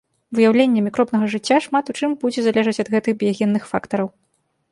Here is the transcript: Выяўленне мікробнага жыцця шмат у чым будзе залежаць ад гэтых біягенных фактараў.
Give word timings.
Выяўленне 0.37 0.81
мікробнага 0.85 1.25
жыцця 1.33 1.57
шмат 1.65 1.85
у 1.93 1.95
чым 1.99 2.17
будзе 2.23 2.39
залежаць 2.45 2.77
ад 2.87 2.91
гэтых 2.93 3.13
біягенных 3.21 3.63
фактараў. 3.75 4.07